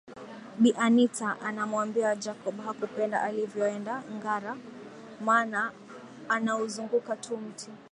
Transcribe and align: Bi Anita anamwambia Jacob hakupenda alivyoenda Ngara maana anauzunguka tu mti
Bi 0.61 0.69
Anita 0.77 1.39
anamwambia 1.41 2.15
Jacob 2.15 2.63
hakupenda 2.65 3.21
alivyoenda 3.21 4.03
Ngara 4.11 4.57
maana 5.21 5.71
anauzunguka 6.29 7.15
tu 7.15 7.37
mti 7.37 7.69